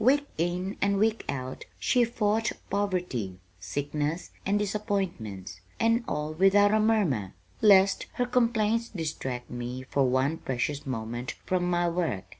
[0.03, 6.79] "Week in and week out she fought poverty, sickness, and disappointments, and all without a
[6.79, 12.23] murmur, lest her complaints distract me for one precious moment from my work.